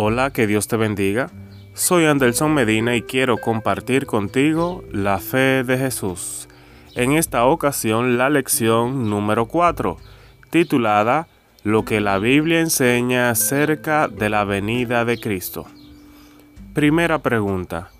Hola, 0.00 0.30
que 0.30 0.46
Dios 0.46 0.68
te 0.68 0.76
bendiga. 0.76 1.28
Soy 1.74 2.04
Anderson 2.04 2.54
Medina 2.54 2.94
y 2.94 3.02
quiero 3.02 3.36
compartir 3.36 4.06
contigo 4.06 4.84
la 4.92 5.18
fe 5.18 5.64
de 5.64 5.76
Jesús. 5.76 6.48
En 6.94 7.14
esta 7.14 7.44
ocasión 7.46 8.16
la 8.16 8.30
lección 8.30 9.10
número 9.10 9.46
4, 9.46 9.96
titulada 10.50 11.26
Lo 11.64 11.84
que 11.84 12.00
la 12.00 12.20
Biblia 12.20 12.60
enseña 12.60 13.30
acerca 13.30 14.06
de 14.06 14.28
la 14.28 14.44
venida 14.44 15.04
de 15.04 15.18
Cristo. 15.18 15.66
Primera 16.74 17.18
pregunta. 17.18 17.90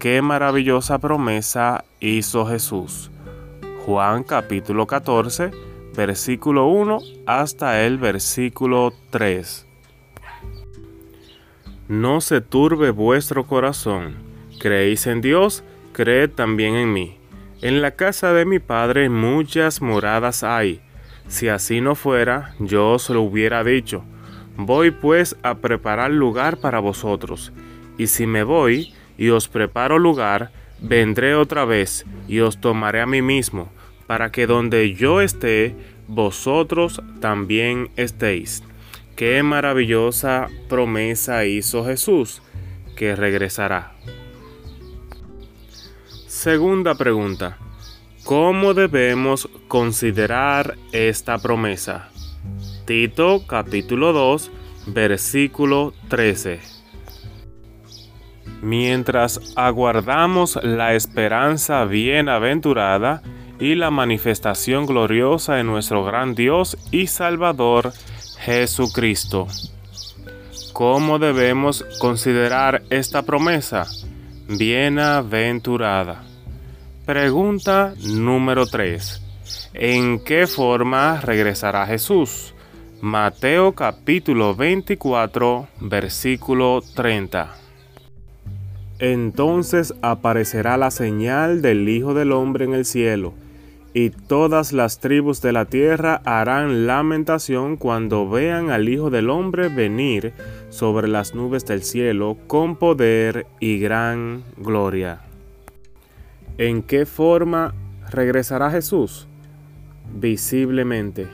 ¿Qué 0.00 0.22
maravillosa 0.22 0.98
promesa 0.98 1.84
hizo 2.00 2.46
Jesús? 2.46 3.12
Juan 3.86 4.24
capítulo 4.24 4.88
14, 4.88 5.52
versículo 5.96 6.66
1 6.66 6.98
hasta 7.26 7.84
el 7.84 7.98
versículo 7.98 8.92
3. 9.10 9.63
No 11.88 12.22
se 12.22 12.40
turbe 12.40 12.90
vuestro 12.90 13.46
corazón. 13.46 14.14
Creéis 14.58 15.06
en 15.06 15.20
Dios, 15.20 15.64
creed 15.92 16.30
también 16.30 16.76
en 16.76 16.94
mí. 16.94 17.18
En 17.60 17.82
la 17.82 17.90
casa 17.90 18.32
de 18.32 18.46
mi 18.46 18.58
Padre 18.58 19.10
muchas 19.10 19.82
moradas 19.82 20.42
hay. 20.44 20.80
Si 21.28 21.48
así 21.48 21.82
no 21.82 21.94
fuera, 21.94 22.54
yo 22.58 22.92
os 22.92 23.10
lo 23.10 23.20
hubiera 23.20 23.62
dicho. 23.64 24.02
Voy 24.56 24.92
pues 24.92 25.36
a 25.42 25.56
preparar 25.56 26.10
lugar 26.10 26.56
para 26.56 26.78
vosotros. 26.78 27.52
Y 27.98 28.06
si 28.06 28.26
me 28.26 28.44
voy 28.44 28.94
y 29.18 29.28
os 29.28 29.48
preparo 29.48 29.98
lugar, 29.98 30.52
vendré 30.80 31.34
otra 31.34 31.66
vez 31.66 32.06
y 32.26 32.40
os 32.40 32.62
tomaré 32.62 33.02
a 33.02 33.06
mí 33.06 33.20
mismo, 33.20 33.70
para 34.06 34.32
que 34.32 34.46
donde 34.46 34.94
yo 34.94 35.20
esté, 35.20 35.74
vosotros 36.08 37.02
también 37.20 37.90
estéis. 37.96 38.62
Qué 39.16 39.44
maravillosa 39.44 40.48
promesa 40.68 41.44
hizo 41.44 41.84
Jesús, 41.84 42.42
que 42.96 43.14
regresará. 43.14 43.92
Segunda 46.26 46.96
pregunta. 46.96 47.58
¿Cómo 48.24 48.74
debemos 48.74 49.48
considerar 49.68 50.76
esta 50.90 51.38
promesa? 51.38 52.08
Tito 52.86 53.46
capítulo 53.46 54.12
2, 54.12 54.50
versículo 54.88 55.94
13. 56.08 56.60
Mientras 58.62 59.52
aguardamos 59.54 60.58
la 60.64 60.94
esperanza 60.94 61.84
bienaventurada 61.84 63.22
y 63.60 63.76
la 63.76 63.90
manifestación 63.92 64.86
gloriosa 64.86 65.54
de 65.54 65.64
nuestro 65.64 66.04
gran 66.04 66.34
Dios 66.34 66.76
y 66.90 67.06
Salvador, 67.06 67.92
Jesucristo. 68.44 69.46
¿Cómo 70.74 71.18
debemos 71.18 71.82
considerar 71.98 72.82
esta 72.90 73.22
promesa? 73.22 73.86
Bienaventurada. 74.46 76.24
Pregunta 77.06 77.94
número 78.06 78.66
3. 78.66 79.22
¿En 79.72 80.22
qué 80.22 80.46
forma 80.46 81.22
regresará 81.22 81.86
Jesús? 81.86 82.54
Mateo 83.00 83.72
capítulo 83.72 84.54
24, 84.54 85.66
versículo 85.80 86.82
30. 86.94 87.54
Entonces 88.98 89.94
aparecerá 90.02 90.76
la 90.76 90.90
señal 90.90 91.62
del 91.62 91.88
Hijo 91.88 92.12
del 92.12 92.32
Hombre 92.32 92.66
en 92.66 92.74
el 92.74 92.84
cielo 92.84 93.32
y 93.96 94.10
todas 94.10 94.72
las 94.72 94.98
tribus 94.98 95.40
de 95.40 95.52
la 95.52 95.66
tierra 95.66 96.20
harán 96.24 96.88
lamentación 96.88 97.76
cuando 97.76 98.28
vean 98.28 98.70
al 98.70 98.88
Hijo 98.88 99.08
del 99.08 99.30
Hombre 99.30 99.68
venir 99.68 100.32
sobre 100.68 101.06
las 101.06 101.36
nubes 101.36 101.64
del 101.64 101.84
cielo 101.84 102.36
con 102.48 102.74
poder 102.74 103.46
y 103.60 103.78
gran 103.78 104.42
gloria. 104.56 105.20
¿En 106.58 106.82
qué 106.82 107.06
forma 107.06 107.72
regresará 108.10 108.68
Jesús? 108.72 109.28
Visiblemente. 110.12 111.28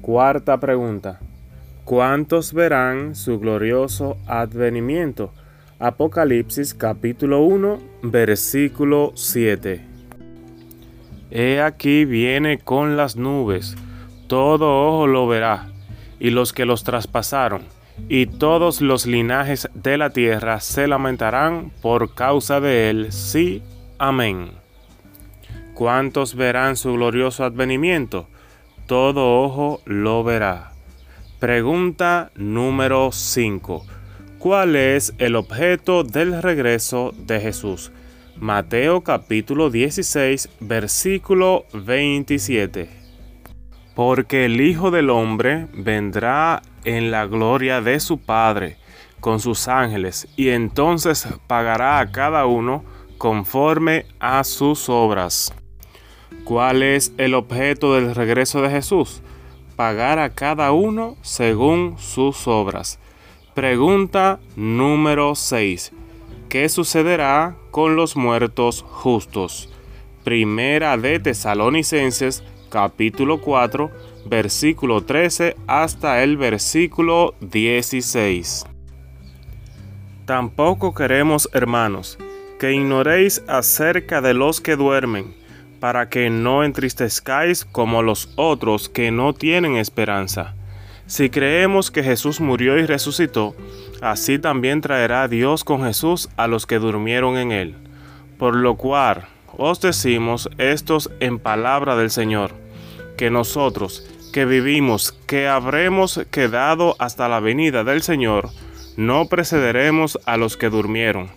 Cuarta 0.00 0.58
pregunta. 0.58 1.20
¿Cuántos 1.84 2.52
verán 2.52 3.14
su 3.14 3.38
glorioso 3.38 4.16
advenimiento? 4.26 5.32
Apocalipsis 5.78 6.74
capítulo 6.74 7.42
1, 7.42 7.78
versículo 8.02 9.12
7. 9.14 9.87
He 11.30 11.60
aquí 11.60 12.04
viene 12.04 12.58
con 12.58 12.96
las 12.96 13.16
nubes, 13.16 13.76
todo 14.28 14.88
ojo 14.88 15.06
lo 15.06 15.26
verá, 15.26 15.68
y 16.18 16.30
los 16.30 16.52
que 16.52 16.64
los 16.64 16.84
traspasaron, 16.84 17.62
y 18.08 18.26
todos 18.26 18.80
los 18.80 19.06
linajes 19.06 19.68
de 19.74 19.98
la 19.98 20.10
tierra 20.10 20.60
se 20.60 20.86
lamentarán 20.86 21.70
por 21.82 22.14
causa 22.14 22.60
de 22.60 22.90
él. 22.90 23.12
Sí, 23.12 23.62
amén. 23.98 24.52
¿Cuántos 25.74 26.34
verán 26.34 26.76
su 26.76 26.94
glorioso 26.94 27.44
advenimiento? 27.44 28.26
Todo 28.86 29.42
ojo 29.42 29.80
lo 29.84 30.24
verá. 30.24 30.72
Pregunta 31.38 32.30
número 32.34 33.10
5. 33.12 33.84
¿Cuál 34.38 34.76
es 34.76 35.14
el 35.18 35.36
objeto 35.36 36.04
del 36.04 36.42
regreso 36.42 37.12
de 37.16 37.38
Jesús? 37.40 37.92
Mateo 38.40 39.00
capítulo 39.00 39.68
16 39.68 40.48
versículo 40.60 41.64
27. 41.72 42.88
Porque 43.96 44.44
el 44.44 44.60
Hijo 44.60 44.92
del 44.92 45.10
Hombre 45.10 45.66
vendrá 45.72 46.62
en 46.84 47.10
la 47.10 47.26
gloria 47.26 47.80
de 47.80 47.98
su 47.98 48.18
Padre 48.18 48.76
con 49.18 49.40
sus 49.40 49.66
ángeles 49.66 50.28
y 50.36 50.50
entonces 50.50 51.26
pagará 51.48 51.98
a 51.98 52.12
cada 52.12 52.46
uno 52.46 52.84
conforme 53.18 54.06
a 54.20 54.44
sus 54.44 54.88
obras. 54.88 55.52
¿Cuál 56.44 56.84
es 56.84 57.12
el 57.18 57.34
objeto 57.34 57.96
del 57.96 58.14
regreso 58.14 58.62
de 58.62 58.70
Jesús? 58.70 59.20
Pagar 59.74 60.20
a 60.20 60.30
cada 60.30 60.70
uno 60.70 61.16
según 61.22 61.96
sus 61.98 62.46
obras. 62.46 63.00
Pregunta 63.54 64.38
número 64.54 65.34
6. 65.34 65.92
¿Qué 66.48 66.70
sucederá 66.70 67.56
con 67.70 67.94
los 67.94 68.16
muertos 68.16 68.82
justos? 68.88 69.68
Primera 70.24 70.96
de 70.96 71.20
Tesalonicenses 71.20 72.42
capítulo 72.70 73.42
4 73.42 73.90
versículo 74.24 75.02
13 75.02 75.56
hasta 75.66 76.22
el 76.22 76.38
versículo 76.38 77.34
16. 77.42 78.64
Tampoco 80.24 80.94
queremos, 80.94 81.50
hermanos, 81.52 82.18
que 82.58 82.72
ignoréis 82.72 83.42
acerca 83.46 84.22
de 84.22 84.32
los 84.32 84.62
que 84.62 84.76
duermen, 84.76 85.34
para 85.80 86.08
que 86.08 86.30
no 86.30 86.64
entristezcáis 86.64 87.66
como 87.66 88.02
los 88.02 88.32
otros 88.36 88.88
que 88.88 89.10
no 89.10 89.34
tienen 89.34 89.76
esperanza. 89.76 90.54
Si 91.06 91.30
creemos 91.30 91.90
que 91.90 92.02
Jesús 92.02 92.40
murió 92.40 92.78
y 92.78 92.84
resucitó, 92.84 93.54
así 94.00 94.38
también 94.38 94.80
traerá 94.80 95.28
Dios 95.28 95.64
con 95.64 95.84
Jesús 95.84 96.28
a 96.36 96.46
los 96.46 96.66
que 96.66 96.78
durmieron 96.78 97.36
en 97.36 97.52
él. 97.52 97.74
Por 98.38 98.56
lo 98.56 98.76
cual 98.76 99.26
os 99.56 99.80
decimos 99.80 100.48
estos 100.58 101.10
en 101.20 101.38
palabra 101.38 101.96
del 101.96 102.10
Señor, 102.10 102.52
que 103.16 103.30
nosotros, 103.30 104.08
que 104.32 104.44
vivimos, 104.44 105.12
que 105.26 105.48
habremos 105.48 106.20
quedado 106.30 106.94
hasta 106.98 107.28
la 107.28 107.40
venida 107.40 107.82
del 107.84 108.02
Señor, 108.02 108.50
no 108.96 109.26
precederemos 109.26 110.18
a 110.26 110.36
los 110.36 110.56
que 110.56 110.70
durmieron. 110.70 111.28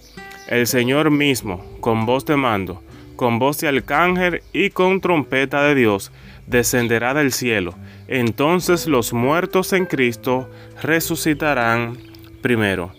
El 0.47 0.67
Señor 0.67 1.11
mismo, 1.11 1.63
con 1.79 2.05
voz 2.05 2.25
de 2.25 2.35
mando, 2.35 2.83
con 3.15 3.39
voz 3.39 3.59
de 3.59 3.67
arcángel 3.67 4.43
y 4.51 4.71
con 4.71 4.99
trompeta 4.99 5.63
de 5.63 5.75
Dios, 5.75 6.11
descenderá 6.47 7.13
del 7.13 7.31
cielo. 7.31 7.75
Entonces 8.07 8.87
los 8.87 9.13
muertos 9.13 9.73
en 9.73 9.85
Cristo 9.85 10.49
resucitarán 10.81 12.10
primero. 12.41 12.91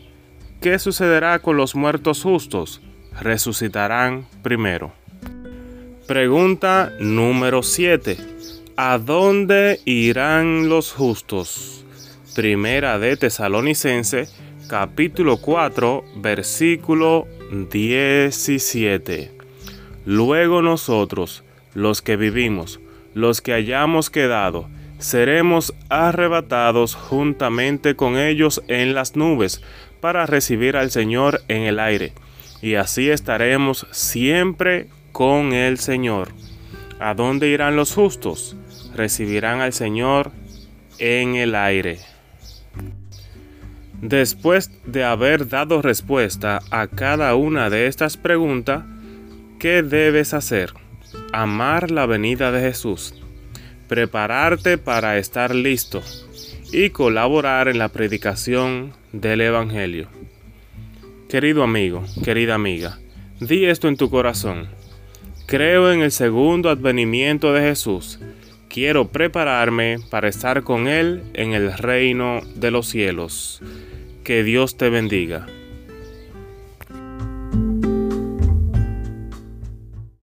¿Qué 0.61 0.79
sucederá 0.79 1.41
con 1.41 1.57
los 1.57 1.75
muertos 1.75 2.23
justos? 2.23 2.81
Resucitarán 3.21 4.27
primero. 4.43 4.93
Pregunta 6.07 6.93
número 7.01 7.63
7. 7.63 8.17
¿A 8.77 8.99
dónde 8.99 9.81
irán 9.85 10.69
los 10.69 10.93
justos? 10.93 11.85
Primera 12.35 12.99
de 12.99 13.17
Tesalonicense, 13.17 14.29
capítulo 14.69 15.37
4, 15.37 16.05
versículo 16.17 17.27
17. 17.71 19.31
Luego 20.07 20.63
nosotros, 20.63 21.45
los 21.75 22.03
que 22.03 22.17
vivimos, 22.17 22.81
los 23.15 23.41
que 23.41 23.53
hayamos 23.53 24.09
quedado, 24.09 24.69
seremos 25.03 25.75
arrebatados 25.89 26.95
juntamente 26.95 27.97
con 27.97 28.17
ellos 28.17 28.63
en 28.69 28.95
las 28.95 29.17
nubes 29.17 29.61
para 30.01 30.27
recibir 30.27 30.77
al 30.77 30.91
Señor 30.91 31.43
en 31.49 31.63
el 31.63 31.81
aire, 31.81 32.13
y 32.61 32.77
así 32.77 33.11
estaremos 33.11 33.87
siempre 33.91 34.89
con 35.11 35.53
el 35.53 35.79
Señor. 35.79 36.29
¿A 37.01 37.15
dónde 37.15 37.49
irán 37.49 37.75
los 37.75 37.93
justos? 37.93 38.57
Recibirán 38.95 39.61
al 39.61 39.73
Señor 39.73 40.31
en 40.99 41.35
el 41.35 41.57
aire. 41.57 41.99
Después 44.01 44.71
de 44.85 45.05
haber 45.05 45.49
dado 45.49 45.83
respuesta 45.83 46.61
a 46.71 46.87
cada 46.87 47.35
una 47.35 47.71
de 47.71 47.87
estas 47.87 48.17
preguntas, 48.17 48.85
¿qué 49.59 49.83
debes 49.83 50.33
hacer? 50.33 50.75
Amar 51.33 51.91
la 51.91 52.07
venida 52.07 52.53
de 52.53 52.61
Jesús, 52.61 53.22
prepararte 53.93 54.79
para 54.79 55.19
estar 55.19 55.55
listo 55.55 56.03
y 56.73 56.89
colaborar 56.89 57.69
en 57.69 57.77
la 57.77 57.91
predicación 57.91 58.95
del 59.13 59.43
Evangelio. 59.43 60.09
Querido 61.29 61.63
amigo, 61.63 62.03
querida 62.25 62.55
amiga, 62.55 62.99
di 63.39 63.67
esto 63.67 63.89
en 63.89 63.99
tu 63.99 64.09
corazón. 64.09 64.69
Creo 65.45 65.93
en 65.93 66.01
el 66.01 66.11
segundo 66.11 66.71
advenimiento 66.71 67.53
de 67.53 67.61
Jesús. 67.61 68.19
Quiero 68.71 69.09
prepararme 69.09 69.99
para 70.09 70.27
estar 70.31 70.63
con 70.63 70.89
Él 70.89 71.25
en 71.35 71.53
el 71.53 71.71
reino 71.77 72.41
de 72.55 72.71
los 72.71 72.89
cielos. 72.89 73.61
Que 74.25 74.43
Dios 74.43 74.79
te 74.79 74.89
bendiga. 74.89 75.49